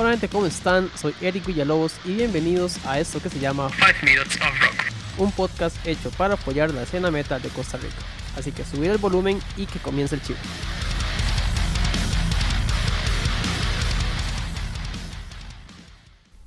[0.00, 0.88] Hola gente, ¿cómo están?
[0.94, 5.32] Soy Eric Villalobos y bienvenidos a esto que se llama 5 Minutes of Rock, un
[5.32, 7.96] podcast hecho para apoyar la escena metal de Costa Rica.
[8.36, 10.38] Así que subir el volumen y que comience el chivo.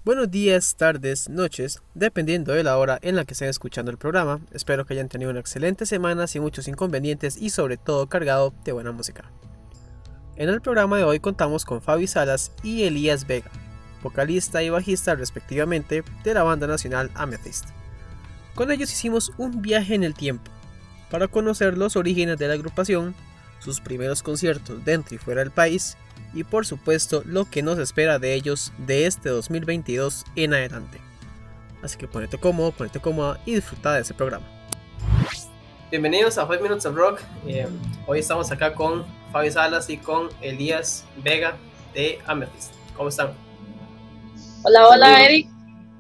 [0.06, 4.40] Buenos días, tardes, noches, dependiendo de la hora en la que estén escuchando el programa.
[4.54, 8.72] Espero que hayan tenido una excelente semana sin muchos inconvenientes y sobre todo cargado de
[8.72, 9.30] buena música.
[10.42, 13.52] En el programa de hoy contamos con Fabi Salas y Elías Vega,
[14.02, 17.68] vocalista y bajista respectivamente de la banda nacional Amethyst.
[18.56, 20.50] Con ellos hicimos un viaje en el tiempo
[21.12, 23.14] para conocer los orígenes de la agrupación,
[23.60, 25.96] sus primeros conciertos dentro y fuera del país
[26.34, 31.00] y por supuesto lo que nos espera de ellos de este 2022 en adelante.
[31.84, 34.48] Así que ponete cómodo, ponete cómoda y disfruta de ese programa.
[35.92, 37.20] Bienvenidos a 5 Minutes of Rock.
[37.46, 37.68] Eh,
[38.08, 41.58] hoy estamos acá con Fabi Salas y con Elías Vega
[41.94, 42.74] de Amethyst.
[42.96, 43.34] ¿Cómo están?
[44.64, 45.50] Hola, hola Eric.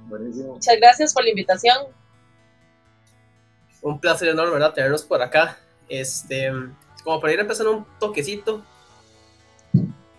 [0.07, 0.53] Buenísimo.
[0.53, 1.75] Muchas gracias por la invitación.
[3.81, 4.73] Un placer enorme, ¿verdad?
[4.73, 5.59] Tenerlos por acá.
[5.89, 6.49] Este,
[7.03, 8.63] como para ir empezando un toquecito,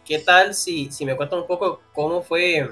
[0.05, 2.70] ¿qué tal si, si me cuentan un poco cómo fue,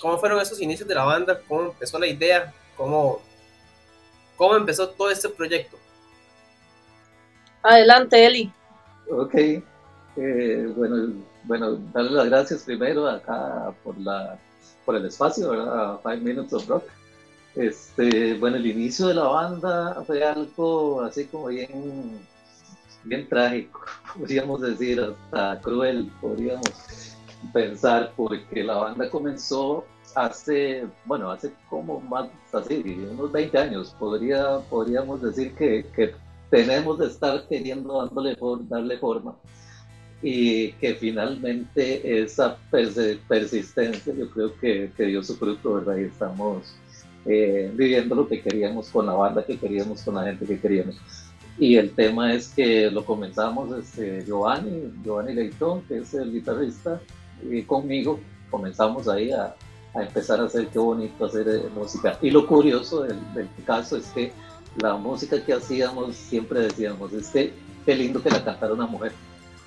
[0.00, 3.20] cómo fueron esos inicios de la banda, cómo empezó la idea, cómo,
[4.36, 5.80] cómo empezó todo este proyecto?
[7.62, 8.52] Adelante, Eli.
[9.10, 11.12] Ok, eh, bueno,
[11.44, 14.38] bueno, darle las gracias primero acá por, la,
[14.84, 16.00] por el espacio, ¿verdad?
[16.02, 16.84] Five Minutes of Rock.
[17.56, 22.20] Este, bueno, el inicio de la banda fue algo así como bien,
[23.04, 23.80] bien trágico,
[24.18, 27.16] podríamos decir, hasta cruel, podríamos
[27.52, 34.58] pensar, porque la banda comenzó hace, bueno, hace como más, así, unos 20 años, podría,
[34.70, 36.14] podríamos decir que, que
[36.50, 38.36] tenemos de estar queriendo dándole
[38.68, 39.36] darle forma
[40.22, 45.96] y que finalmente esa persistencia yo creo que, que, dio su fruto, ¿verdad?
[45.96, 46.74] Y estamos
[47.24, 50.96] eh, viviendo lo que queríamos con la banda que queríamos, con la gente que queríamos.
[51.58, 57.00] Y el tema es que lo comenzamos este, Giovanni, Giovanni Leitón, que es el guitarrista,
[57.48, 58.20] y conmigo
[58.50, 59.54] comenzamos ahí a,
[59.94, 62.18] a empezar a hacer qué bonito hacer eh, música.
[62.20, 64.32] Y lo curioso del, del caso es que
[64.76, 67.52] la música que hacíamos siempre decíamos, es que
[67.84, 69.12] qué lindo que la cantara una mujer.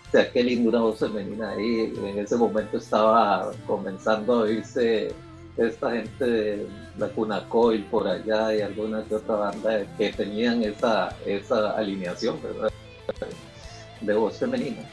[0.07, 1.93] O sea, qué lindo una voz femenina ahí.
[2.03, 5.11] En ese momento estaba comenzando a oírse
[5.57, 11.15] esta gente de la Cunacoil por allá y alguna que otra banda que tenían esa,
[11.25, 12.37] esa alineación.
[14.01, 14.87] De voz femenina.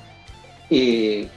[0.70, 1.28] Y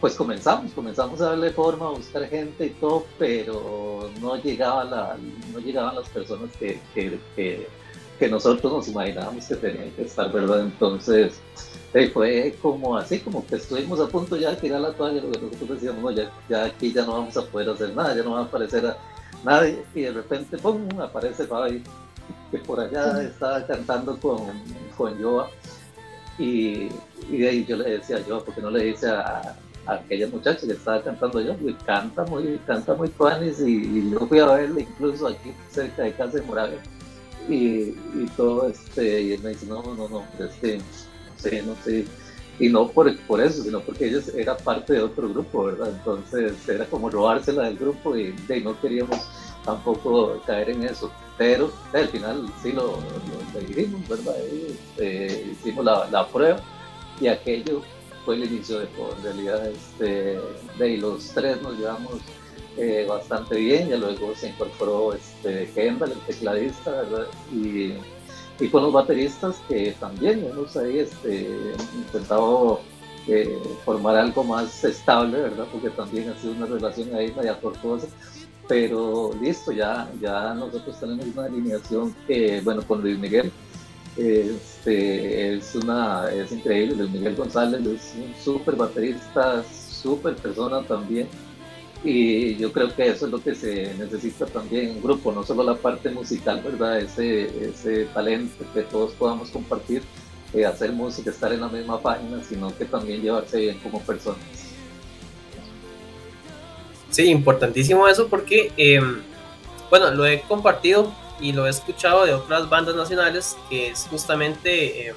[0.00, 5.16] pues comenzamos, comenzamos a darle forma, a buscar gente y todo, pero no, llegaba la,
[5.52, 6.78] no llegaban las personas que
[8.28, 10.60] nosotros nos imaginábamos que tenían que estar, ¿verdad?
[10.60, 11.40] Entonces,
[11.92, 15.32] eh, fue como así, como que estuvimos a punto ya de tirar la toalla, lo
[15.32, 18.22] que nosotros decíamos, no, ya, ya aquí ya no vamos a poder hacer nada, ya
[18.22, 18.96] no va a aparecer a
[19.44, 21.82] nadie, y de repente, ¡pum!, aparece Fabi,
[22.52, 24.40] que por allá estaba cantando con,
[24.96, 25.50] con Joa,
[26.38, 26.88] y,
[27.28, 29.56] y de ahí yo le decía a Joa, porque no le dice a,
[29.86, 34.10] a aquella muchacha que estaba cantando yo, y canta muy, canta muy tuanis, y, y,
[34.12, 36.78] yo fui a verle incluso aquí cerca de casa de Moravia,
[37.50, 40.84] y, todo este, y él me dice, no, no, no, este, no
[41.36, 42.04] sé, no sé,
[42.60, 45.90] y no por, por eso, sino porque ellos era parte de otro grupo, ¿verdad?
[45.90, 49.18] Entonces era como robársela del grupo y, y no queríamos
[49.64, 52.98] tampoco caer en eso, pero al final sí lo,
[53.54, 54.36] lo, dijimos, ¿verdad?
[54.52, 56.60] Y, este, hicimos la, la, prueba
[57.20, 57.82] y aquello
[58.24, 60.38] fue el inicio de todo, en realidad, este,
[60.78, 62.20] de los tres nos llevamos
[62.76, 67.26] eh, bastante bien, ya luego se incorporó este, Kendall, el tecladista, ¿verdad?
[67.52, 67.94] Y,
[68.60, 71.48] y con los bateristas que también hemos ahí este,
[71.94, 72.80] intentado
[73.26, 75.66] eh, formar algo más estable, ¿verdad?
[75.72, 78.06] Porque también ha sido una relación ahí media tortuosa,
[78.68, 83.50] pero listo, ya, ya nosotros tenemos una alineación que, bueno, con Luis Miguel,
[84.16, 91.28] este, es, una, es increíble, Luis Miguel González es un súper baterista, súper persona también,
[92.02, 95.62] y yo creo que eso es lo que se necesita también en grupo, no solo
[95.62, 96.98] la parte musical, ¿verdad?
[96.98, 100.02] Ese, ese talento que todos podamos compartir,
[100.54, 104.40] eh, hacer música, estar en la misma página, sino que también llevarse bien como personas.
[107.10, 109.20] Sí, importantísimo eso porque, em,
[109.90, 115.08] bueno, lo he compartido y lo he escuchado de otras bandas nacionales, que es justamente
[115.08, 115.16] em,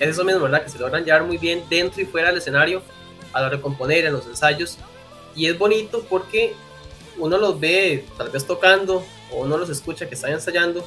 [0.00, 0.64] es eso mismo, ¿verdad?
[0.64, 2.82] Que se logran llevar muy bien dentro y fuera del escenario
[3.32, 4.76] a la hora de componer, en los ensayos
[5.34, 6.54] y es bonito porque
[7.18, 10.84] uno los ve tal vez tocando o uno los escucha que están ensayando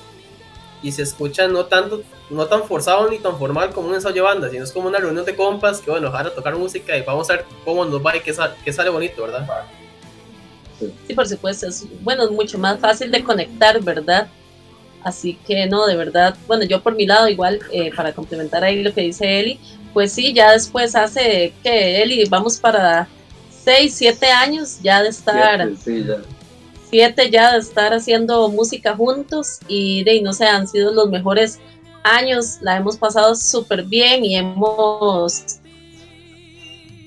[0.82, 4.22] y se escucha no tanto no tan forzado ni tan formal como un ensayo de
[4.22, 7.02] banda, sino es como una reunión de compas que bueno, van a tocar música y
[7.02, 9.48] vamos a ver cómo nos va y qué sale, qué sale bonito, ¿verdad?
[11.08, 11.14] Sí.
[11.14, 14.28] por supuesto, es, bueno, es mucho más fácil de conectar, ¿verdad?
[15.04, 18.82] Así que no, de verdad, bueno, yo por mi lado igual, eh, para complementar ahí
[18.82, 19.60] lo que dice Eli,
[19.94, 23.08] pues sí, ya después hace que Eli, vamos para
[23.64, 25.70] 6, 7 años ya de estar...
[26.90, 27.54] Siete, ya.
[27.54, 31.60] de estar haciendo música juntos y de no sé, han sido los mejores
[32.04, 35.60] años, la hemos pasado súper bien y hemos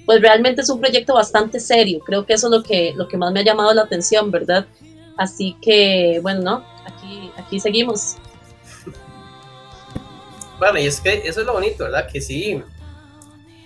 [0.06, 2.00] pues realmente es un proyecto bastante serio.
[2.06, 4.64] Creo que eso es lo que, lo que más me ha llamado la atención, ¿verdad?
[5.18, 8.16] Así que, bueno, no, aquí, aquí seguimos.
[10.58, 12.08] Bueno, y es que eso es lo bonito, ¿verdad?
[12.10, 12.62] Que sí,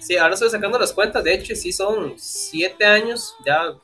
[0.00, 3.74] sí, ahora estoy sacando las cuentas, de hecho, sí son siete años ya,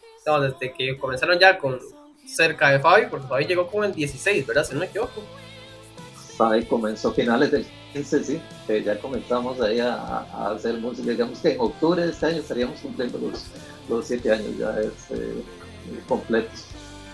[0.41, 1.79] desde que comenzaron ya con
[2.27, 4.65] cerca de Fabi, porque Fabi llegó como en 16, ¿verdad?
[4.65, 5.23] Si no me equivoco.
[6.37, 8.41] Fabi comenzó finales del 15, sí,
[8.85, 11.11] ya comenzamos ahí a, hacer música.
[11.11, 13.45] Digamos que en octubre de este año estaríamos cumpliendo los,
[13.89, 15.33] los siete años ya este,
[16.09, 16.65] completos.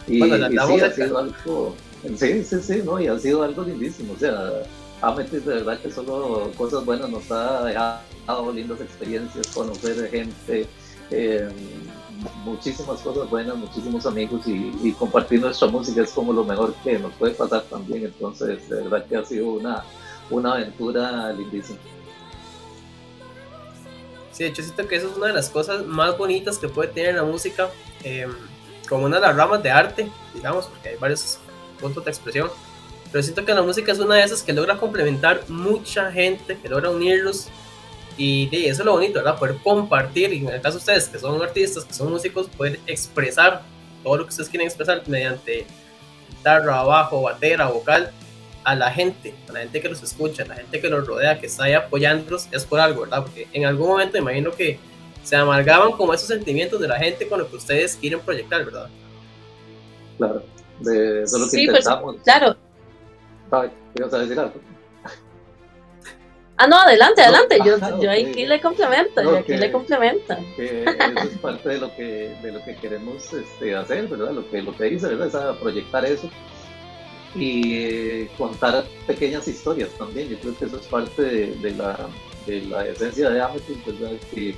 [0.07, 1.77] Y, bueno, y sí, ha sido algo,
[2.17, 3.01] sí, sí, sí, ¿no?
[3.01, 4.15] y ha sido algo lindísimo.
[4.15, 4.65] O sea,
[5.03, 10.67] Amethyst de verdad que solo cosas buenas nos ha dejado lindas experiencias, conocer gente.
[11.11, 11.49] Eh,
[12.45, 17.13] muchísimas cosas buenas, muchísimos amigos y, compartir nuestra música es como lo mejor que nos
[17.15, 18.05] puede pasar también.
[18.05, 19.85] Entonces, de verdad que ha sido una,
[20.31, 21.79] una aventura lindísima.
[24.31, 26.89] Sí, de hecho siento que eso es una de las cosas más bonitas que puede
[26.91, 27.71] tener la música,
[28.05, 28.29] eh,
[28.89, 31.39] como una de las ramas de arte, digamos, porque hay varios
[31.81, 32.51] puntos de expresión.
[33.13, 36.69] Pero siento que la música es una de esas que logra complementar mucha gente, que
[36.69, 37.49] logra unirlos
[38.17, 39.39] y, eso es lo bonito, ¿verdad?
[39.39, 42.81] Poder compartir, y en el caso de ustedes que son artistas, que son músicos, poder
[42.87, 43.63] expresar
[44.03, 45.67] todo lo que ustedes quieren expresar mediante
[46.31, 48.11] guitarra, bajo, batera, vocal,
[48.65, 51.39] a la gente, a la gente que los escucha, a la gente que los rodea,
[51.41, 53.23] que está ahí apoyándolos, es por algo, ¿verdad?
[53.23, 54.79] Porque en algún momento imagino que
[55.23, 58.89] se amargaban como esos sentimientos de la gente con lo que ustedes quieren proyectar, ¿verdad?
[60.19, 60.45] Claro,
[60.81, 62.15] de eso es lo que sí, pues, intentamos.
[62.15, 62.57] Pues, claro.
[66.57, 67.59] Ah, no, adelante, adelante.
[67.65, 70.37] yo, yo aquí le complemento, yo aquí le complemento.
[70.57, 74.33] Que eso es parte de lo que, de lo que queremos este, hacer, ¿verdad?
[74.33, 75.51] Lo que, lo que dice, ¿verdad?
[75.51, 76.31] Es proyectar eso
[77.35, 80.29] y eh, contar pequeñas historias también.
[80.29, 81.99] Yo creo que eso es parte de, la,
[82.47, 84.17] de la, esencia de Amethyst, ¿verdad?
[84.33, 84.55] Que,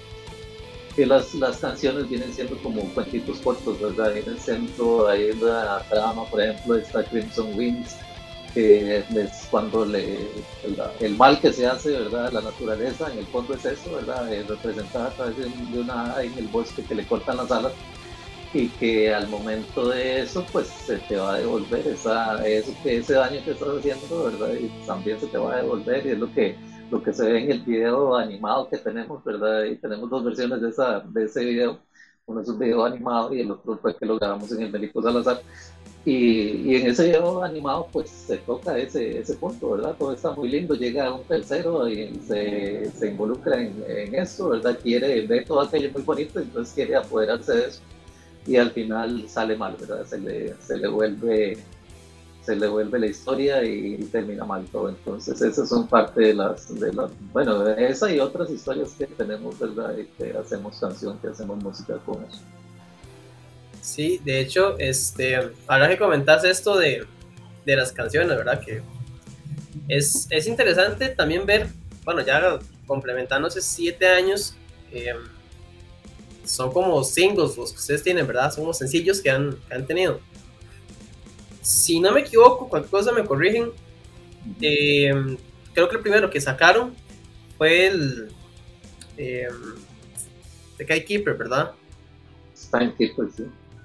[0.94, 4.16] que las, las, canciones vienen siendo como cuentitos cortos, ¿verdad?
[4.16, 7.96] En el centro hay una trama, por ejemplo, está Crimson Wings
[8.54, 10.16] que es cuando le,
[11.00, 12.32] el, mal que se hace, ¿verdad?
[12.32, 14.32] La naturaleza, en el fondo es eso, ¿verdad?
[14.32, 17.72] Es representada a través de, una en el bosque que le cortan las alas
[18.52, 23.14] y que al momento de eso, pues se te va a devolver esa, eso, ese
[23.14, 24.54] daño que estás haciendo, ¿verdad?
[24.54, 26.56] Y también se te va a devolver y es lo que,
[26.92, 29.64] lo que se ve en el video animado que tenemos, ¿verdad?
[29.64, 31.78] Y tenemos dos versiones de, esa, de ese video.
[32.26, 35.02] Uno es un video animado y el otro fue que lo grabamos en el Médico
[35.02, 35.42] Salazar
[36.04, 39.96] y, en ese video animado pues se toca ese, ese punto, ¿verdad?
[39.98, 44.78] Todo está muy lindo, llega un tercero y se, se involucra en, en, eso, ¿verdad?
[44.82, 47.80] Quiere ver todo aquello muy bonito, entonces quiere apoderarse de eso
[48.46, 50.04] y al final sale mal, ¿verdad?
[50.04, 51.58] Se le, se le vuelve
[52.44, 54.90] se le vuelve la historia y, termina mal todo.
[54.90, 59.58] Entonces esas son parte de las, de las, bueno, esa y otras historias que tenemos,
[59.58, 59.96] ¿verdad?
[59.96, 62.42] Y que hacemos canción, que hacemos música con eso.
[63.84, 65.36] Sí, de hecho, este,
[65.66, 67.06] ahora que comentas esto de,
[67.66, 68.58] de las canciones, ¿verdad?
[68.58, 68.80] Que
[69.88, 71.68] es, es, interesante también ver,
[72.02, 74.56] bueno, ya complementándose siete años,
[74.90, 75.18] em,
[76.46, 78.50] son como singles los que ustedes tienen, ¿verdad?
[78.50, 80.18] Son como sencillos que han, que han tenido.
[81.60, 83.70] Si no me equivoco, cualquier cosa me corrigen.
[84.62, 85.36] Em,
[85.74, 86.94] creo que el primero que sacaron
[87.58, 88.32] fue el
[89.18, 89.48] eh,
[90.78, 91.72] The Keeper, ¿verdad?
[92.70, 93.44] Timekeeper, sí.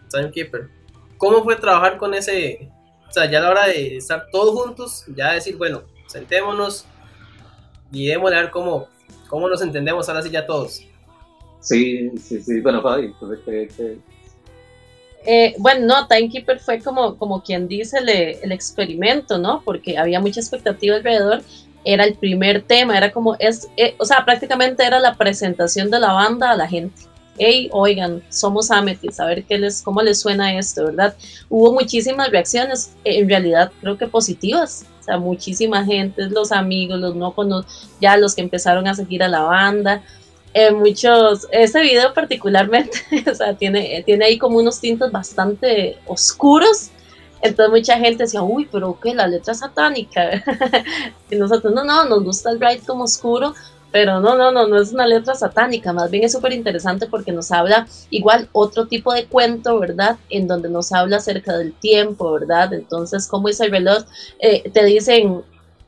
[0.09, 0.69] Timekeeper.
[1.17, 2.69] ¿Cómo fue trabajar con ese?
[3.07, 6.85] O sea, ya a la hora de estar todos juntos, ya decir, bueno, sentémonos
[7.91, 8.87] y démosle a ver cómo,
[9.27, 10.81] cómo nos entendemos ahora sí ya todos.
[11.59, 12.61] Sí, sí, sí.
[12.61, 13.39] Bueno, Fabi, pues,
[15.25, 19.61] eh, bueno, no, Timekeeper fue como, como quien dice el, el, experimento, ¿no?
[19.65, 21.41] Porque había mucha expectativa alrededor.
[21.83, 25.99] Era el primer tema, era como, es, eh, o sea, prácticamente era la presentación de
[25.99, 30.19] la banda a la gente hey, oigan, somos Amethyst, a ver qué les, cómo les
[30.19, 31.15] suena esto, ¿verdad?
[31.49, 37.15] Hubo muchísimas reacciones, en realidad creo que positivas, o sea, muchísima gente, los amigos, los
[37.15, 40.03] no conocidos, ya los que empezaron a seguir a la banda,
[40.53, 42.99] eh, muchos, este video particularmente,
[43.31, 46.91] o sea, tiene, tiene ahí como unos tintos bastante oscuros,
[47.41, 50.43] entonces mucha gente decía, uy, pero qué, la letra satánica.
[51.31, 53.53] y nosotros, no, no, nos gusta el bright como oscuro,
[53.91, 57.31] pero no, no, no, no es una letra satánica, más bien es súper interesante porque
[57.31, 60.17] nos habla igual otro tipo de cuento, ¿verdad?
[60.29, 62.73] En donde nos habla acerca del tiempo, ¿verdad?
[62.73, 64.03] Entonces, como dice el reloj,
[64.39, 65.41] eh, te dicen,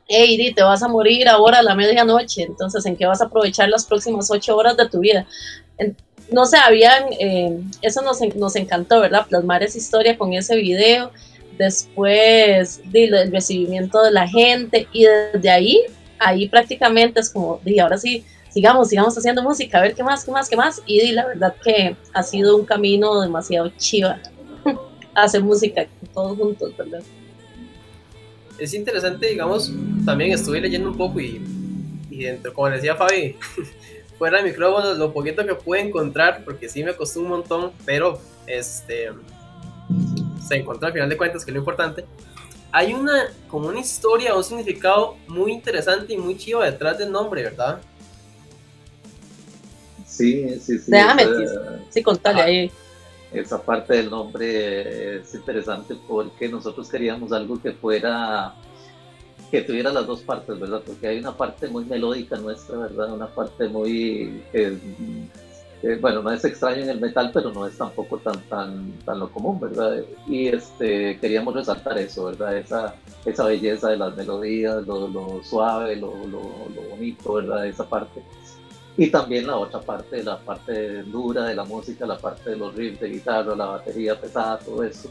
[0.08, 3.68] hey, te vas a morir ahora a la medianoche, entonces, ¿en qué vas a aprovechar
[3.68, 5.26] las próximas ocho horas de tu vida?
[6.30, 9.26] no sé, habían, eh, eso nos, nos encantó, ¿verdad?
[9.26, 11.10] Plasmar esa historia con ese video,
[11.58, 15.84] después el recibimiento de la gente y desde ahí
[16.24, 20.24] ahí prácticamente es como, di, ahora sí, sigamos, sigamos haciendo música, a ver qué más,
[20.24, 20.82] qué más, qué más.
[20.86, 24.20] Y di, la verdad que ha sido un camino demasiado chiva
[25.14, 27.02] hacer música todos juntos, ¿verdad?
[28.58, 29.72] Es interesante, digamos,
[30.04, 31.40] también estuve leyendo un poco y,
[32.10, 33.36] y dentro, como decía Fabi,
[34.18, 38.20] fuera de micrófono, lo poquito que pude encontrar, porque sí me costó un montón, pero
[38.46, 39.10] este
[40.46, 42.04] se encontró al final de cuentas, que es lo importante
[42.72, 47.42] hay una, como una historia, un significado muy interesante y muy chivo detrás del nombre,
[47.42, 47.80] ¿verdad?
[50.06, 50.90] Sí, sí, sí.
[50.90, 51.24] Déjame,
[51.90, 52.72] sí, contale ah, ahí.
[53.32, 58.54] Esa parte del nombre es interesante porque nosotros queríamos algo que fuera,
[59.50, 60.82] que tuviera las dos partes, ¿verdad?
[60.84, 63.12] Porque hay una parte muy melódica nuestra, ¿verdad?
[63.12, 64.42] Una parte muy,
[66.00, 69.30] bueno, no es extraño en el metal, pero no es tampoco tan, tan, tan lo
[69.32, 70.04] común, ¿verdad?
[70.28, 72.56] Y este, queríamos resaltar eso, ¿verdad?
[72.56, 76.40] Esa, esa belleza de las melodías, lo, suave, lo, lo,
[76.90, 77.66] bonito, ¿verdad?
[77.66, 78.22] Esa parte.
[78.96, 82.74] Y también la otra parte, la parte dura de la música, la parte de los
[82.76, 85.10] riffs de guitarra, la batería pesada, todo eso.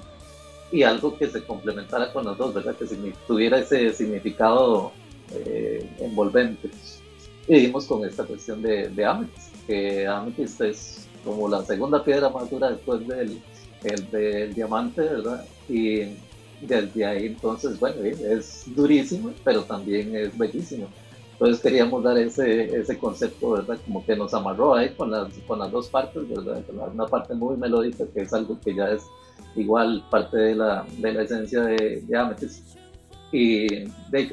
[0.71, 2.77] Y algo que se complementara con los dos, ¿verdad?
[2.77, 2.85] Que
[3.27, 4.93] tuviera ese significado
[5.33, 6.69] eh, envolvente.
[7.45, 9.05] Y dimos con esta cuestión de, de
[9.67, 13.41] que Amethyst es como la segunda piedra más dura después del,
[14.11, 15.45] del diamante, ¿verdad?
[15.69, 16.15] Y
[16.61, 20.87] desde ahí entonces, bueno, es durísimo, pero también es bellísimo.
[21.33, 23.79] Entonces queríamos dar ese, ese concepto, ¿verdad?
[23.85, 26.61] Como que nos amarró ahí con las, con las dos partes, ¿verdad?
[26.93, 29.03] Una parte muy melódica, que es algo que ya es
[29.55, 32.80] igual parte de la, de la esencia de, de Amethyst
[33.31, 33.85] y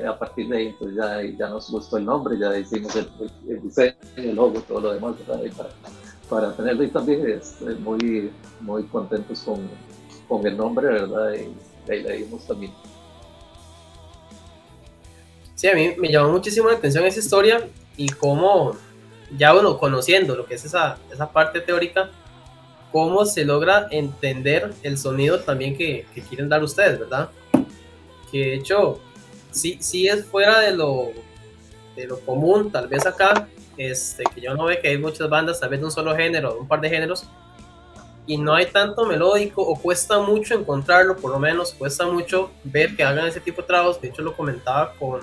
[0.05, 3.95] a partir de ahí pues ya, ya nos gustó el nombre, ya hicimos el, diseño,
[4.17, 5.15] el logo, todo lo demás,
[5.57, 5.71] para,
[6.29, 7.41] para, tenerlo y también
[7.79, 9.69] muy, muy contentos con,
[10.27, 11.33] con, el nombre, ¿verdad?
[11.35, 12.73] Y, ahí le dimos también.
[15.55, 18.77] Sí, a mí me llamó muchísimo la atención esa historia y cómo,
[19.37, 22.11] ya uno conociendo lo que es esa, esa parte teórica,
[22.91, 27.31] cómo se logra entender el sonido también que quieren dar ustedes, ¿verdad?
[28.31, 29.01] Que de hecho
[29.51, 31.11] sí, sí es fuera de lo,
[31.97, 35.61] de lo común, tal vez acá, este, que yo no ve que hay muchas bandas,
[35.61, 37.25] tal vez de un solo género, un par de géneros,
[38.27, 42.95] y no hay tanto melódico, o cuesta mucho encontrarlo, por lo menos, cuesta mucho ver
[42.95, 45.21] que hagan ese tipo de trabajos, de hecho lo comentaba con,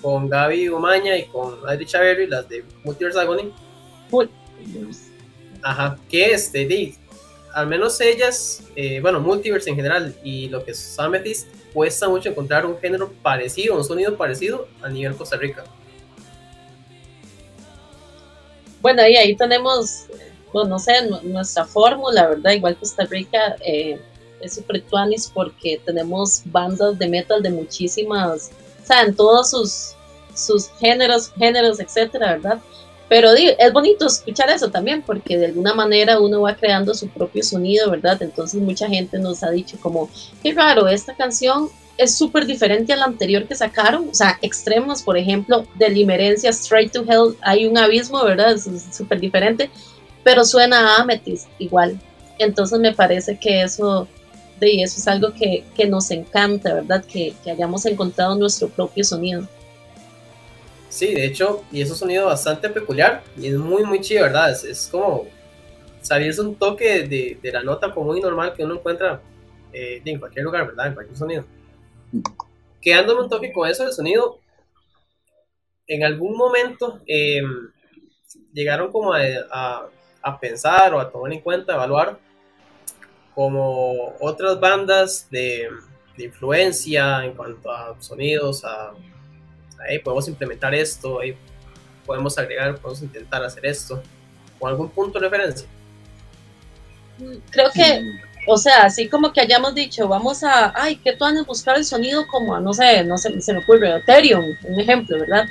[0.00, 3.52] con Gaby Umaña y con Adri Chaverri, las de Multiverse Agony.
[5.62, 6.64] Ajá, que este,
[7.54, 12.28] al menos ellas, eh, bueno, Multiverse en general y lo que es Amethyst, cuesta mucho
[12.28, 15.64] encontrar un género parecido, un sonido parecido a nivel Costa Rica.
[18.80, 20.06] Bueno, y ahí tenemos,
[20.52, 22.52] pues no sé, nuestra fórmula, ¿verdad?
[22.52, 24.00] Igual Costa Rica eh,
[24.40, 28.50] es super tuanis porque tenemos bandas de metal de muchísimas,
[28.82, 29.94] o sea, en todos sus,
[30.34, 32.60] sus géneros, géneros, etcétera, ¿verdad?
[33.08, 37.42] Pero es bonito escuchar eso también, porque de alguna manera uno va creando su propio
[37.42, 38.22] sonido, ¿verdad?
[38.22, 40.10] Entonces mucha gente nos ha dicho como,
[40.42, 45.02] qué raro, esta canción es súper diferente a la anterior que sacaron, o sea, extremos,
[45.02, 45.88] por ejemplo, de
[46.44, 48.52] Straight to Hell, hay un abismo, ¿verdad?
[48.52, 49.68] Es súper diferente,
[50.22, 51.98] pero suena a Amethyst igual.
[52.38, 54.06] Entonces me parece que eso,
[54.60, 57.04] de eso es algo que, que nos encanta, ¿verdad?
[57.04, 59.48] Que hayamos encontrado nuestro propio sonido.
[60.88, 64.50] Sí, de hecho, y es un sonido bastante peculiar y es muy, muy chido, ¿verdad?
[64.50, 65.26] Es, como
[66.00, 69.20] salirse un toque de, de, la nota común y normal que uno encuentra
[69.72, 70.86] eh, en cualquier lugar, ¿verdad?
[70.86, 71.44] En cualquier sonido.
[72.80, 74.38] Quedándome un toque con eso del sonido,
[75.86, 77.42] en algún momento eh,
[78.52, 79.88] llegaron como a, a,
[80.22, 82.18] a, pensar o a tomar en cuenta, evaluar
[83.34, 85.68] como otras bandas de,
[86.16, 88.92] de influencia en cuanto a sonidos, a
[89.86, 91.36] ahí podemos implementar esto, ahí
[92.06, 94.02] podemos agregar, podemos intentar hacer esto,
[94.58, 95.68] o algún punto de referencia.
[97.50, 98.02] Creo que,
[98.46, 101.84] o sea, así como que hayamos dicho, vamos a, ay, ¿qué tú a buscar el
[101.84, 105.46] sonido como, no sé, no sé, se me ocurre, Ethereum, un ejemplo, ¿verdad?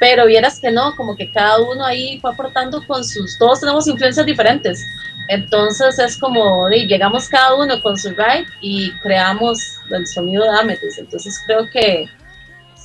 [0.00, 3.86] Pero vieras que no, como que cada uno ahí fue aportando con sus, todos tenemos
[3.86, 4.84] influencias diferentes.
[5.28, 10.98] Entonces es como, llegamos cada uno con su ride y creamos el sonido de Amethyst.
[10.98, 12.06] Entonces creo que,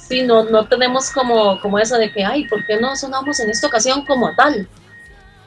[0.09, 3.51] sí, no, no tenemos como, como eso de que, ay, ¿por qué no sonamos en
[3.51, 4.67] esta ocasión como tal?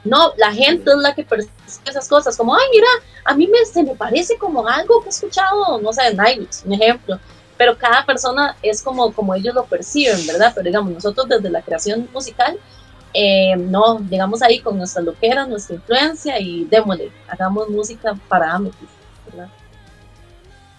[0.04, 1.52] No, la gente es la que percibe
[1.85, 2.87] esas cosas, como, ay, mira,
[3.25, 6.73] a mí me, se me parece como algo que he escuchado, no sé, Nightwish, un
[6.75, 7.19] ejemplo,
[7.57, 10.52] pero cada persona es como, como ellos lo perciben, ¿verdad?
[10.54, 12.59] Pero digamos, nosotros desde la creación musical,
[13.14, 18.92] eh, no, llegamos ahí con nuestra loquera, nuestra influencia y démosle, hagamos música para Amethyst,
[19.26, 19.49] ¿verdad?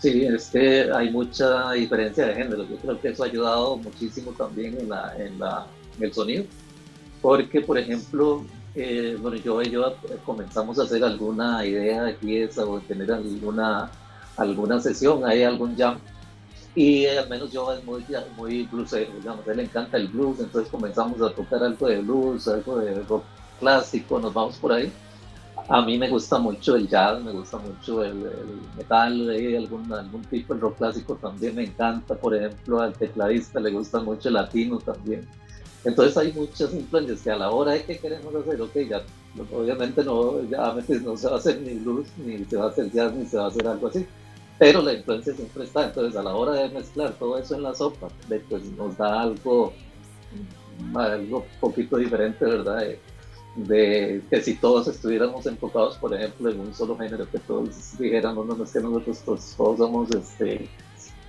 [0.04, 2.68] Sí, es que hay mucha diferencia de género.
[2.68, 5.66] Yo creo que eso ha ayudado muchísimo también en, la, en, la,
[5.98, 6.44] en el sonido.
[7.22, 8.44] Porque, por ejemplo,
[8.76, 9.96] eh, bueno, yo y yo
[10.26, 13.90] comenzamos a hacer alguna idea de pieza o tener alguna,
[14.36, 15.98] alguna sesión, hay algún jam.
[16.76, 18.06] Y al menos yo es muy,
[18.36, 22.02] muy bluesero, digamos, a él le encanta el blues, entonces comenzamos a tocar algo de
[22.02, 23.24] blues, algo de rock
[23.58, 24.92] clásico, nos vamos por ahí.
[25.70, 28.30] A mí me gusta mucho el jazz, me gusta mucho el,
[28.78, 33.72] metal, algún, algún tipo de rock clásico también me encanta, por ejemplo, al tecladista le
[33.72, 35.26] gusta mucho el latino también.
[35.86, 39.04] Entonces hay muchas influencias que a la hora de que queremos hacer, ok, ya
[39.54, 42.92] obviamente no, ya no se va a hacer ni blues, ni se va a hacer
[42.92, 44.06] jazz, ni se va a hacer algo así,
[44.60, 47.74] pero la influencia siempre está, entonces a la hora de mezclar todo eso en la
[47.74, 48.08] sopa,
[48.50, 49.74] pues nos da algo,
[50.94, 52.84] algo poquito diferente, ¿verdad?
[53.56, 58.34] De, que si todos estuviéramos enfocados, por ejemplo, en un solo género, que todos dijeran,
[58.34, 60.68] no, no, es que nosotros pues, todos somos este,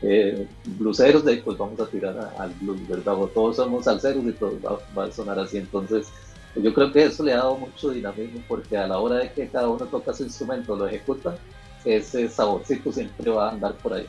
[0.00, 3.14] eh, bluseros, de pues vamos a tirar al blues, ¿verdad?
[3.20, 4.58] O todos somos salseros y todo
[4.96, 5.58] va, a sonar así.
[5.58, 6.08] Entonces,
[6.56, 9.48] yo creo que eso le ha dado mucho dinamismo porque a la hora de que
[9.48, 11.36] cada uno toca su instrumento, lo ejecuta,
[11.84, 14.06] ese saborcito siempre va a andar por ahí.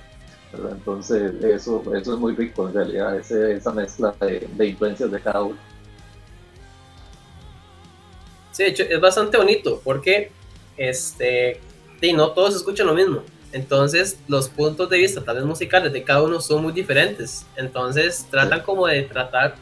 [0.54, 0.72] ¿verdad?
[0.74, 5.75] Entonces, eso, eso es muy rico en realidad, esa mezcla de influencias de cada uno.
[8.56, 10.32] Sí, de hecho, es bastante bonito porque
[10.78, 11.60] este,
[12.00, 13.22] sí, no todos escuchan lo mismo.
[13.52, 17.46] Entonces, los puntos de vista, tal vez musicales, de cada uno son muy diferentes.
[17.58, 19.56] Entonces, tratan como de tratar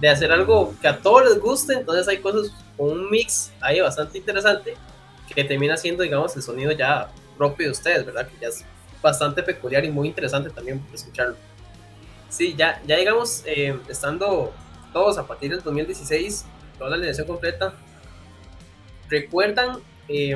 [0.00, 1.74] de hacer algo que a todos les guste.
[1.74, 4.74] Entonces, hay cosas, un mix ahí bastante interesante
[5.32, 8.26] que termina siendo, digamos, el sonido ya propio de ustedes, ¿verdad?
[8.26, 8.64] Que ya es
[9.00, 11.36] bastante peculiar y muy interesante también escucharlo.
[12.28, 14.52] Sí, ya, ya llegamos eh, estando
[14.92, 16.46] todos a partir del 2016,
[16.78, 17.74] toda la alineación completa.
[19.12, 19.76] ¿Recuerdan?
[20.08, 20.34] Eh,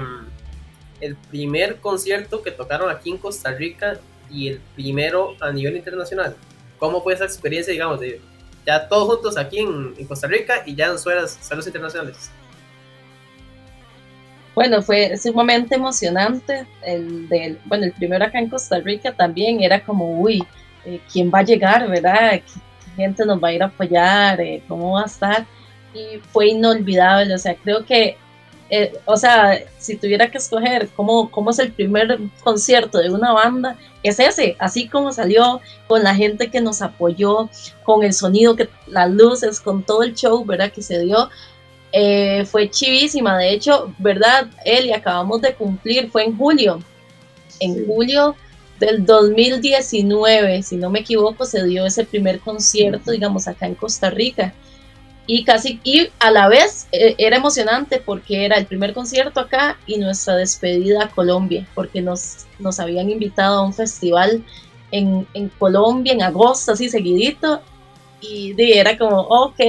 [1.00, 3.98] el primer concierto que tocaron aquí en Costa Rica
[4.30, 6.36] y el primero a nivel internacional.
[6.78, 8.20] ¿Cómo fue esa experiencia, digamos, de
[8.66, 12.30] ya todos juntos aquí en, Costa Rica y ya en suelas, salos internacionales?
[14.54, 16.66] Bueno, fue sumamente emocionante.
[16.82, 20.44] El del, bueno, el primero acá en Costa Rica también era como, uy,
[20.84, 22.32] eh, ¿quién va a llegar, verdad?
[22.32, 22.60] ¿Qué,
[22.94, 24.38] gente nos va a ir a apoyar?
[24.38, 25.46] Eh, ¿Cómo va a estar?
[25.94, 27.34] Y fue inolvidable.
[27.34, 28.18] O sea, creo que
[28.68, 33.32] eh, o sea, si tuviera que escoger cómo, cómo es el primer concierto de una
[33.32, 37.48] banda, es ese, así como salió, con la gente que nos apoyó,
[37.84, 40.72] con el sonido, que las luces, con todo el show, ¿verdad?
[40.72, 41.28] Que se dio.
[41.92, 44.48] Eh, fue chivísima, de hecho, ¿verdad?
[44.64, 46.80] Eli, acabamos de cumplir, fue en julio,
[47.60, 48.34] en julio
[48.80, 54.10] del 2019, si no me equivoco, se dio ese primer concierto, digamos, acá en Costa
[54.10, 54.52] Rica
[55.26, 59.76] y casi y a la vez eh, era emocionante porque era el primer concierto acá
[59.86, 64.44] y nuestra despedida a Colombia porque nos, nos habían invitado a un festival
[64.92, 67.60] en, en Colombia en agosto así seguidito
[68.20, 69.60] y era como ok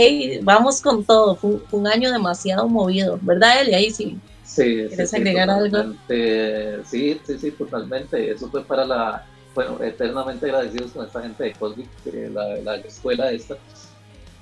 [0.44, 4.18] vamos con todo fue, un año demasiado movido verdad Eli ahí sí.
[4.44, 8.32] Sí quieres agregar algo sí sí sí totalmente.
[8.32, 11.90] Eso fue para la bueno eternamente agradecidos con esta gente de Cosmic
[12.32, 13.58] la, la escuela esta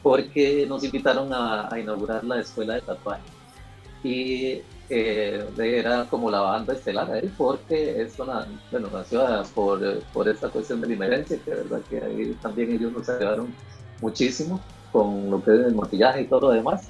[0.06, 3.24] porque nos invitaron a, inaugurar la escuela de tatuaje.
[4.04, 8.24] Y eh, era como la banda estelar ahí, porque esto
[8.70, 12.92] bueno, nació por, por esta cuestión de la inmerencia, que verdad que ahí también ellos
[12.92, 13.48] nos ayudaron
[14.00, 16.88] muchísimo con lo que es el maquillaje y todo lo demás.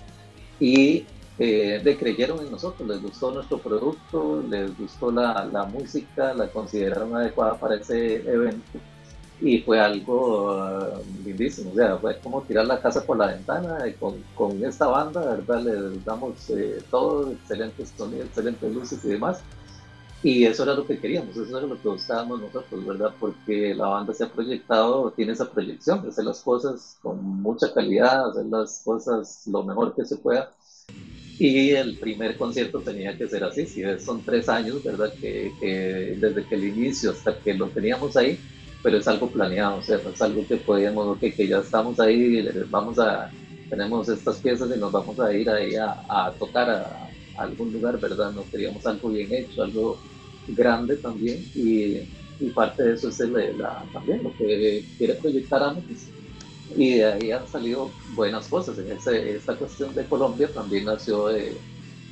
[0.59, 1.05] Y
[1.39, 6.49] eh, le creyeron en nosotros, les gustó nuestro producto, les gustó la, la música, la
[6.49, 8.77] consideraron adecuada para ese evento
[9.41, 13.79] y fue algo uh, lindísimo, o sea, fue como tirar la casa por la ventana
[13.99, 15.61] con, esta banda, ¿verdad?
[15.61, 19.41] Les damos eh, todo, excelentes sonidos, excelentes luces y demás.
[20.23, 23.13] Y eso era lo que queríamos, eso era lo que buscábamos nosotros, ¿verdad?
[23.19, 28.29] Porque la banda se ha proyectado, tiene esa proyección hacer las cosas con mucha calidad,
[28.29, 30.51] hacer las cosas lo mejor que se pueda.
[31.37, 33.67] Y el primer concierto tenía que ser así,
[33.99, 35.13] son tres años, ¿verdad?
[35.19, 38.39] Que desde que el inicio hasta que lo teníamos ahí,
[38.85, 41.99] pero es algo planeado, o sea, no es algo que podemos, que, que ya estamos
[41.99, 43.31] ahí, vamos a,
[43.67, 48.31] tenemos estas piezas y nos vamos a ir ahí a, tocar a, algún lugar, ¿verdad?
[48.31, 49.97] No queríamos algo bien hecho, algo
[50.49, 52.07] grande también, y,
[52.39, 55.75] y parte de eso es el, la, también lo que quiere proyectar a
[56.77, 58.77] y de ahí han salido buenas cosas.
[58.77, 61.57] En esta cuestión de Colombia también nació de,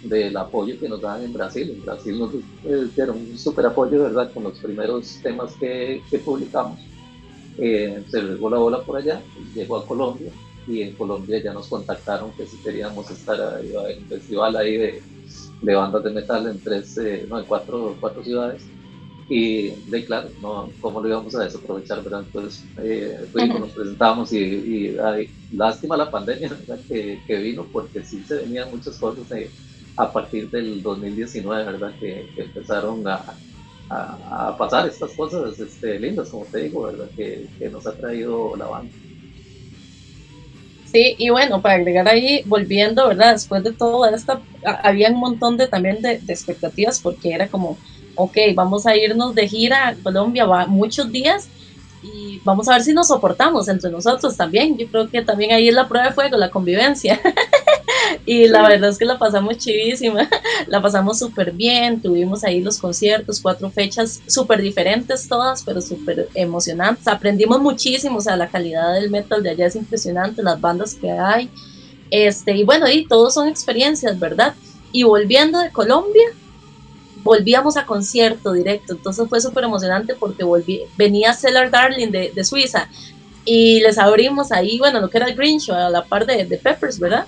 [0.04, 1.70] del apoyo que nos dan en Brasil.
[1.70, 4.32] En Brasil nos eh, dieron un súper apoyo, ¿verdad?
[4.34, 6.80] Con los primeros temas que, que publicamos.
[7.58, 9.22] Eh, se regó la bola por allá,
[9.54, 10.32] llegó a Colombia
[10.68, 14.78] y en Colombia ya nos contactaron que si queríamos estar ahí, en un festival ahí
[14.78, 15.04] de,
[15.62, 18.64] de bandas de metal en tres, eh, no, en cuatro, cuatro ciudades
[19.30, 22.04] y de claro, no, ¿cómo lo íbamos a desaprovechar?
[22.04, 22.24] ¿verdad?
[22.26, 24.98] Entonces eh, fuimos, nos presentamos y, y
[25.54, 26.52] lástima la pandemia
[26.88, 29.50] que, que, vino porque sí se venían muchas cosas eh,
[29.96, 31.92] a partir del 2019, ¿verdad?
[32.00, 33.22] Que, empezaron a,
[34.58, 37.08] pasar estas cosas este, lindas, como te digo, ¿verdad?
[37.16, 38.94] Que, nos ha traído la banda.
[40.92, 43.34] Sí, y bueno, para agregar ahí, volviendo, ¿verdad?
[43.34, 47.78] Después de todo esto, había un montón de también de, de expectativas porque era como
[48.16, 51.50] ok, vamos a irnos de gira a Colombia va muchos días
[52.04, 54.78] y vamos a ver si nos soportamos entre nosotros también.
[54.78, 57.20] Yo creo que también ahí es la prueba de fuego, la convivencia.
[58.26, 60.30] y la verdad es que la pasamos chivísima,
[60.68, 66.28] la pasamos súper bien, tuvimos ahí los conciertos, cuatro fechas súper diferentes todas, pero súper
[66.36, 67.08] emocionantes.
[67.08, 71.12] Aprendimos muchísimo, o sea, la calidad del metal de allá es impresionante, las bandas que
[71.12, 71.50] hay.
[72.12, 74.54] Este, y bueno, y todos son experiencias, ¿verdad?
[74.92, 76.26] Y volviendo de Colombia,
[77.24, 82.44] volvíamos a concierto directo, entonces fue súper emocionante porque volví, venía Cellar Darling de, de,
[82.44, 82.90] Suiza
[83.46, 86.46] y les abrimos ahí, bueno, lo que era el Green Show, a la par de,
[86.46, 87.26] de Peppers, ¿verdad?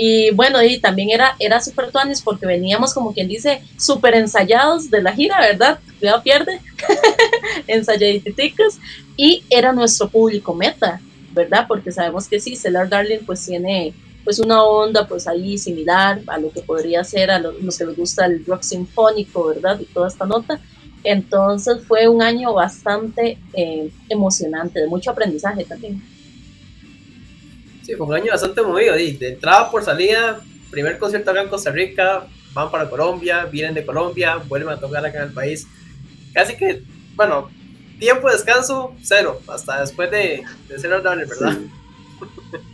[0.00, 4.90] Y bueno, y también era, era súper tuanis porque veníamos, como quien dice, súper ensayados
[4.90, 5.80] de la gira, ¿verdad?
[5.98, 6.60] Cuidado, pierde,
[7.66, 8.78] ensayaditicos,
[9.16, 11.00] y era nuestro público meta,
[11.32, 11.66] ¿verdad?
[11.66, 13.92] Porque sabemos que sí, Cellar Darling pues tiene
[14.28, 17.96] pues una onda pues ahí similar a lo que podría ser a los, que les
[17.96, 19.80] gusta el rock sinfónico, ¿verdad?
[19.80, 20.60] Y toda esta nota.
[21.02, 26.02] Entonces fue un año bastante eh, emocionante, de mucho aprendizaje también.
[27.82, 31.70] Sí, fue un año bastante movido, de entrada por salida, primer concierto acá en Costa
[31.70, 35.66] Rica, van para Colombia, vienen de Colombia, vuelven a tocar acá en el país.
[36.34, 36.82] Casi que,
[37.14, 37.48] bueno,
[37.98, 41.56] tiempo de descanso, cero, hasta después de, de ser ¿verdad?
[41.56, 41.70] Sí,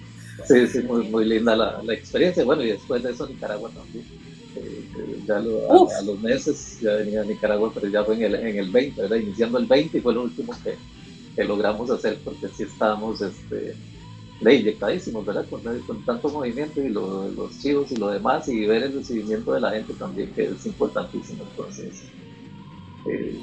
[0.46, 2.44] sí, muy, muy linda la, la, experiencia.
[2.44, 4.04] Bueno, y después de eso Nicaragua también.
[4.56, 5.40] Eh, ya a,
[6.02, 9.16] los meses ya venía a Nicaragua, pero ya fue en el, en el 20, ¿verdad?
[9.16, 10.76] Iniciando el 20 y fue lo último que,
[11.34, 13.74] que logramos hacer porque sí estábamos este,
[14.40, 15.46] inyectadísimos, ¿verdad?
[15.48, 19.52] Con, con tanto movimiento y lo, los chivos y lo demás y ver el recibimiento
[19.54, 21.44] de la gente también que es importantísimo.
[21.50, 22.04] Entonces,
[23.10, 23.40] eh,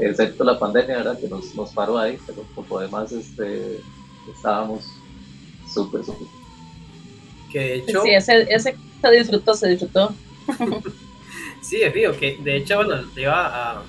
[0.00, 1.18] excepto la pandemia, ¿verdad?
[1.18, 3.80] Que nos, nos paró ahí, pero por lo demás este,
[4.34, 4.95] estábamos
[5.72, 6.26] súper, súper.
[7.52, 8.02] Que de hecho.
[8.02, 10.14] Sí, ese, ese se disfrutó, se disfrutó.
[11.62, 13.82] sí, es río, que de hecho, bueno, te iba a,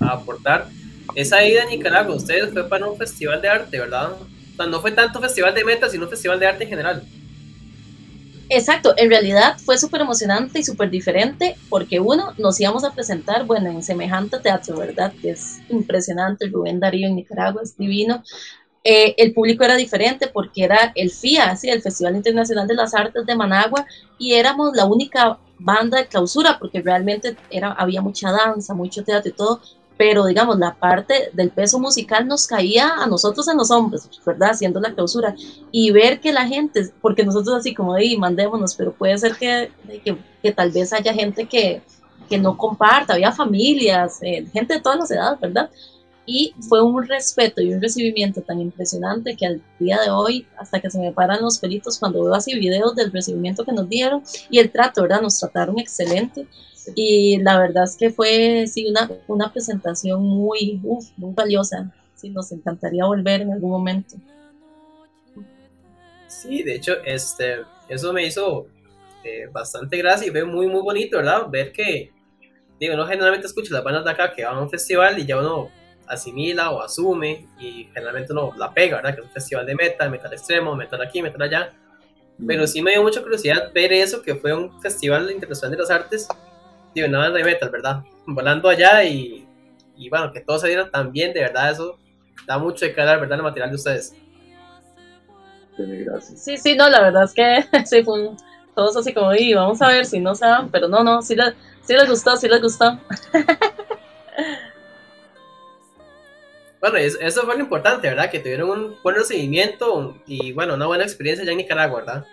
[0.00, 0.68] a, aportar.
[1.14, 4.12] Esa ida a Nicaragua, ustedes fue para un festival de arte, ¿verdad?
[4.12, 7.02] O sea, no fue tanto festival de metas, sino un festival de arte en general.
[8.48, 13.44] Exacto, en realidad fue súper emocionante y súper diferente porque uno, nos íbamos a presentar,
[13.44, 15.12] bueno, en semejante teatro, ¿verdad?
[15.20, 18.22] Que es impresionante, Rubén Darío en Nicaragua es divino.
[18.88, 21.68] Eh, el público era diferente porque era el FIA, ¿sí?
[21.68, 23.84] el Festival Internacional de las Artes de Managua,
[24.16, 29.28] y éramos la única banda de clausura porque realmente era, había mucha danza, mucho teatro
[29.28, 29.60] y todo,
[29.96, 34.50] pero digamos, la parte del peso musical nos caía a nosotros en los hombros, ¿verdad?
[34.50, 35.34] Haciendo la clausura.
[35.72, 39.72] Y ver que la gente, porque nosotros así como, de mandémonos, pero puede ser que,
[40.04, 41.82] que, que, tal vez haya gente que,
[42.28, 45.70] que no comparta, había familias, eh, gente de todas las edades, ¿verdad?
[46.26, 50.80] Y fue un respeto y un recibimiento tan impresionante que al día de hoy, hasta
[50.80, 54.22] que se me paran los pelitos cuando veo así videos del recibimiento que nos dieron
[54.50, 55.22] y el trato, ¿verdad?
[55.22, 56.46] Nos trataron excelente
[56.94, 60.80] y la verdad es que fue sí, una, una presentación muy,
[61.16, 61.92] muy valiosa.
[62.14, 64.16] Sí, nos encantaría volver en algún momento.
[66.26, 67.58] Sí, de hecho, este,
[67.88, 68.66] eso me hizo
[69.22, 71.48] eh, bastante gracia y fue muy, muy bonito, ¿verdad?
[71.48, 72.12] Ver que,
[72.80, 75.38] digo, no generalmente escucho las bandas de acá que van a un festival y ya
[75.38, 75.70] uno
[76.08, 79.14] asimila o asume y generalmente uno la pega, ¿verdad?
[79.14, 81.72] Que es un festival de metal, metal extremo, metal aquí, metal allá.
[82.46, 85.90] Pero sí me dio mucha curiosidad ver eso, que fue un festival internacional de las
[85.90, 86.28] artes,
[86.94, 88.02] digo, nada de metal, ¿verdad?
[88.26, 89.46] Volando allá y,
[89.96, 91.98] y bueno, que todo se diera tan bien, de verdad, eso
[92.46, 93.38] da mucho de cara, ¿verdad?
[93.38, 94.14] El material de ustedes.
[96.36, 98.36] Sí, sí, no, la verdad es que sí, fue un,
[98.74, 101.36] todos así como, y vamos a ver si no saben, pero no, no, sí,
[101.82, 102.98] sí les gustó, sí les gustó.
[106.80, 108.30] Bueno, eso fue lo importante, ¿verdad?
[108.30, 112.26] Que tuvieron un buen recibimiento y, bueno, una buena experiencia ya en Nicaragua, ¿verdad?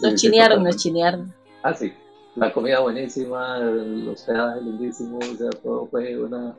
[0.00, 1.32] Nos chinearon, nos chinearon.
[1.62, 1.92] Ah, sí.
[2.34, 6.56] La comida buenísima, los hospedaje lindísimo, o sea, todo fue una,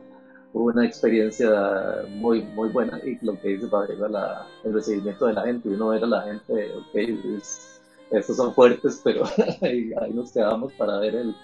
[0.52, 5.68] una experiencia muy, muy buena y lo que dice Gabriela, el recibimiento de la gente,
[5.68, 7.42] uno ver a la gente, ok,
[8.12, 9.24] estos son fuertes, pero
[9.62, 11.34] ahí, nos quedamos para ver el,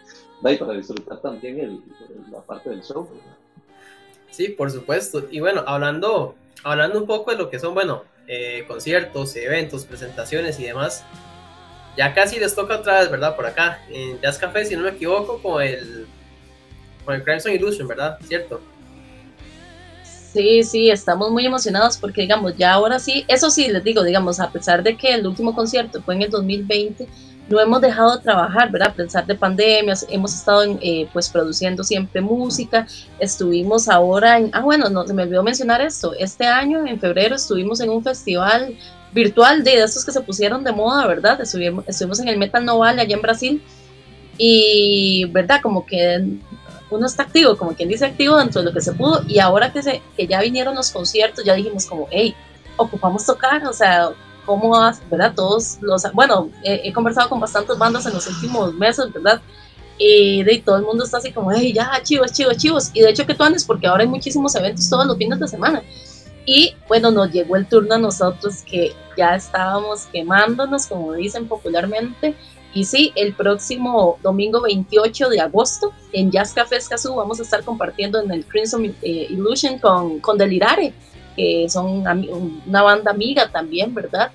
[0.44, 1.82] y para disfrutar también el,
[2.30, 3.08] la parte del show.
[4.30, 5.26] Sí, por supuesto.
[5.30, 10.58] Y bueno, hablando, hablando un poco de lo que son, bueno, eh, conciertos, eventos, presentaciones
[10.60, 11.04] y demás,
[11.96, 13.34] ya casi les toca otra vez, ¿verdad?
[13.36, 16.06] Por acá, en Jazz Café, si no me equivoco, con el,
[17.04, 18.18] con el Crimson Illusion, ¿verdad?
[18.26, 18.60] ¿Cierto?
[20.32, 24.38] Sí, sí, estamos muy emocionados porque, digamos, ya ahora sí, eso sí, les digo, digamos,
[24.38, 27.08] a pesar de que el último concierto fue en el 2020,
[27.50, 28.90] no hemos dejado de trabajar, ¿verdad?
[28.90, 32.86] A pesar de pandemias, hemos estado eh, pues produciendo siempre música,
[33.18, 37.34] estuvimos ahora en, ah bueno, no, se me olvidó mencionar esto, este año, en febrero,
[37.34, 38.76] estuvimos en un festival
[39.12, 41.40] virtual de estos que se pusieron de moda, ¿verdad?
[41.40, 43.62] Estuvimos, estuvimos en el Metal Noval allá en Brasil
[44.38, 45.60] y, ¿verdad?
[45.60, 46.24] Como que
[46.88, 49.72] uno está activo, como quien dice activo dentro de lo que se pudo, y ahora
[49.72, 52.32] que, se, que ya vinieron los conciertos, ya dijimos como, hey,
[52.76, 54.10] ocupamos tocar, o sea,
[54.44, 55.02] ¿cómo vas?
[55.10, 55.34] ¿Verdad?
[55.34, 59.40] Todos los, bueno, he, conversado con bastantes bandas en los últimos meses, ¿verdad?
[59.98, 63.10] Y de todo el mundo está así como, hey, ya, chivos, chivos, chivos, y de
[63.10, 65.82] hecho que tú andes, porque ahora hay muchísimos eventos todos los fines de semana.
[66.46, 72.34] Y bueno, nos llegó el turno a nosotros que ya estábamos quemándonos, como dicen popularmente,
[72.72, 77.64] y sí, el próximo domingo 28 de agosto en Jazz Café Escazú vamos a estar
[77.64, 80.94] compartiendo en el Crimson eh, Illusion con, con Delirare,
[81.36, 82.04] que son
[82.66, 84.30] una banda amiga también, ¿verdad?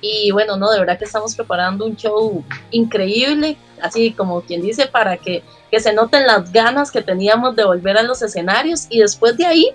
[0.00, 4.86] Y bueno, no, de verdad que estamos preparando un show increíble, así como quien dice,
[4.86, 9.00] para que, que se noten las ganas que teníamos de volver a los escenarios y
[9.00, 9.70] después de ahí,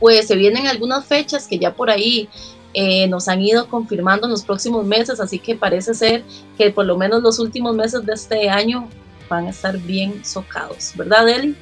[0.00, 2.30] pues se vienen algunas fechas que ya por ahí
[2.72, 6.24] eh, nos han ido confirmando en los próximos meses, así que parece ser
[6.56, 8.88] que por lo menos los últimos meses de este año
[9.28, 11.54] van a estar bien socados, ¿verdad, Eli?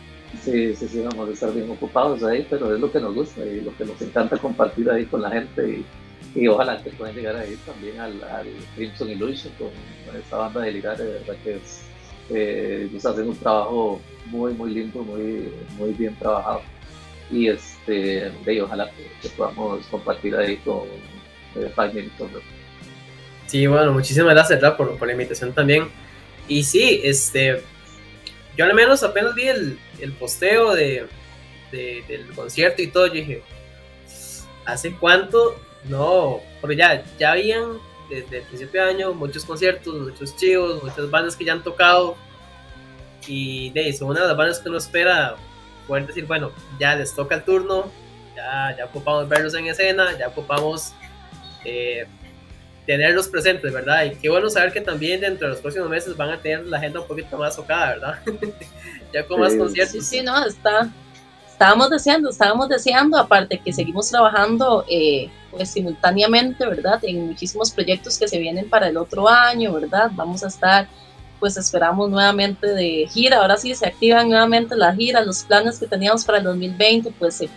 [0.45, 3.45] Sí, sí, sí, vamos a estar bien ocupados ahí, pero es lo que nos gusta
[3.45, 5.85] y lo que nos encanta compartir ahí con la gente
[6.35, 9.69] y, ojalá que puedan llegar ahí también al, al Crimson Illusion con,
[10.17, 11.83] esta banda de Ligar, de verdad que es,
[12.31, 16.63] eh, ellos hacen un trabajo muy, muy lindo, muy, muy bien trabajado
[17.31, 20.85] y este de ojalá que, podamos compartir ahí con
[21.57, 22.43] eh, Five Minutes
[23.47, 25.89] Sí, bueno, muchísimas gracias por, por, la invitación también.
[26.47, 27.63] Y sí, este,
[28.61, 31.07] yo al menos apenas vi el, el posteo de,
[31.73, 33.43] del concierto y todo, yo dije,
[34.67, 35.59] ¿hace cuánto?
[35.85, 37.79] No, porque ya, ya habían
[38.11, 42.17] desde el principio de año muchos conciertos, muchos chivos, muchas bandas que ya han tocado.
[43.27, 45.37] Y de son una de las bandas que uno espera
[45.89, 47.91] poder decir, bueno, ya les toca el turno,
[48.37, 50.93] ya, ya ocupamos verlos en escena, ya ocupamos
[51.65, 52.07] eh,
[52.87, 54.05] tenerlos presentes, ¿verdad?
[54.05, 56.79] Y qué bueno saber que también dentro de los próximos meses van a tener la
[56.79, 58.19] agenda un poquito más tocada, ¿verdad?
[59.13, 59.93] ya con más conciertos.
[59.93, 60.91] Sí, sí, no, está,
[61.49, 66.99] estábamos deseando, estábamos deseando, aparte que seguimos trabajando eh, pues simultáneamente, ¿verdad?
[67.03, 70.11] En muchísimos proyectos que se vienen para el otro año, ¿verdad?
[70.15, 70.89] Vamos a estar
[71.41, 73.39] pues esperamos nuevamente de gira.
[73.39, 77.37] Ahora sí se activan nuevamente las giras, los planes que teníamos para el 2020 pues
[77.37, 77.49] se,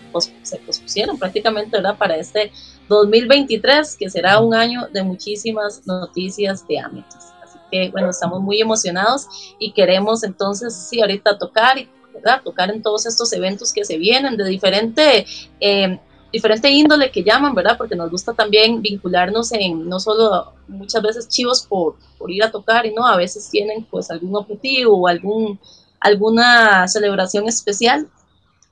[0.41, 1.97] se pospusieron prácticamente ¿verdad?
[1.97, 2.51] para este
[2.89, 7.33] 2023, que será un año de muchísimas noticias de Ametis.
[7.43, 9.27] Así que bueno, estamos muy emocionados
[9.59, 11.77] y queremos entonces sí ahorita tocar
[12.13, 12.41] ¿verdad?
[12.43, 15.25] tocar en todos estos eventos que se vienen de diferente
[15.59, 15.99] eh,
[16.33, 17.77] diferente índole que llaman, ¿verdad?
[17.77, 22.49] Porque nos gusta también vincularnos en no solo muchas veces chivos por, por ir a
[22.49, 25.59] tocar, y no, a veces tienen pues algún objetivo o algún,
[25.99, 28.09] alguna celebración especial.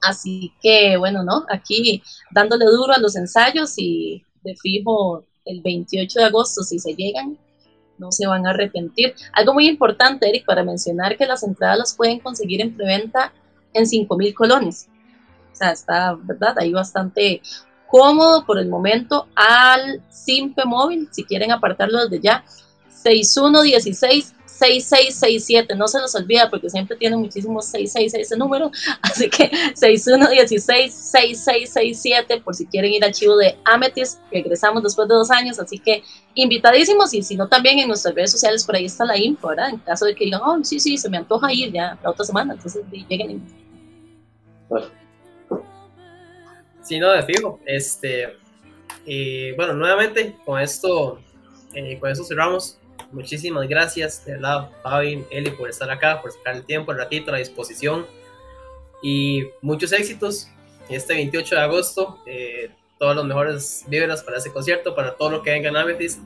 [0.02, 1.46] Así que bueno, ¿no?
[1.50, 6.94] Aquí dándole duro a los ensayos y de fijo el 28 de agosto, si se
[6.94, 7.38] llegan,
[7.98, 9.14] no se van a arrepentir.
[9.34, 13.32] Algo muy importante, Eric, para mencionar que las entradas las pueden conseguir en preventa
[13.74, 14.88] en 5.000 colones.
[15.52, 16.58] O sea, está, ¿verdad?
[16.60, 17.42] Ahí bastante
[17.88, 22.44] cómodo por el momento al Simpe móvil, si quieren apartarlo desde ya,
[22.90, 28.72] 6116 6667, no se los olvida porque siempre tiene muchísimos 666 ese número,
[29.02, 35.16] así que 6116 6667 por si quieren ir al archivo de Amethyst, regresamos después de
[35.16, 36.04] dos años, así que
[36.36, 39.70] invitadísimos y si no también en nuestras redes sociales por ahí está la info, ¿verdad?
[39.70, 42.24] En caso de que digan, oh, sí, sí, se me antoja ir ya la otra
[42.24, 43.42] semana, entonces lleguen.
[46.82, 47.60] Sí, no, de fijo.
[47.66, 48.38] Este,
[49.06, 51.20] y bueno, nuevamente con esto,
[51.74, 52.78] eh, con eso cerramos.
[53.12, 57.32] Muchísimas gracias, de verdad, Fabi, Eli, por estar acá, por sacar el tiempo, el ratito,
[57.32, 58.08] la disposición.
[59.02, 60.48] Y muchos éxitos
[60.90, 62.20] este 28 de agosto.
[62.26, 66.20] Eh, todas las mejores vibras para ese concierto, para todo lo que venga en Amethyst,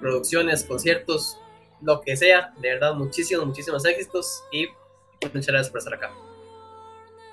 [0.00, 1.36] producciones, conciertos,
[1.82, 2.52] lo que sea.
[2.60, 4.66] De verdad, muchísimos, muchísimos éxitos y
[5.34, 6.12] muchas gracias por estar acá.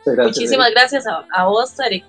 [0.05, 2.03] muchísimas gracias a, a vos, Eric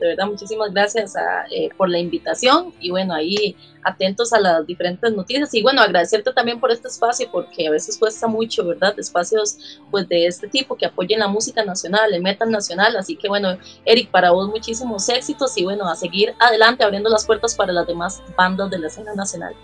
[0.00, 1.14] de verdad, muchísimas gracias
[1.50, 6.32] eh, por la invitación y bueno, ahí atentos a las diferentes noticias y bueno, agradecerte
[6.32, 8.98] también por este espacio porque a veces cuesta mucho, ¿verdad?
[8.98, 13.28] Espacios pues de este tipo que apoyen la música nacional, el metal nacional, así que
[13.28, 17.72] bueno, Eric, para vos muchísimos éxitos y bueno, a seguir adelante abriendo las puertas para
[17.72, 19.54] las demás bandas de la escena nacional.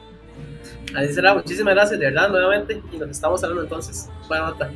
[0.95, 4.09] Así será, muchísimas gracias de verdad nuevamente y nos estamos hablando entonces.
[4.29, 4.71] Buena nota.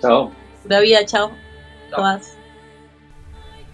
[0.00, 0.32] Chao.
[0.64, 1.32] Buena chao.
[1.90, 2.41] chao.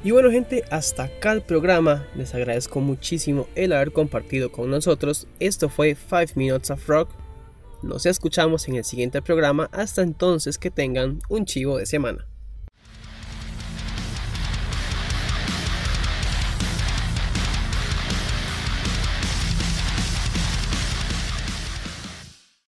[0.05, 2.07] Y bueno gente, hasta acá el programa.
[2.15, 5.27] Les agradezco muchísimo el haber compartido con nosotros.
[5.41, 7.11] Esto fue 5 Minutes of Rock.
[7.83, 9.69] Nos escuchamos en el siguiente programa.
[9.73, 12.27] Hasta entonces que tengan un chivo de semana.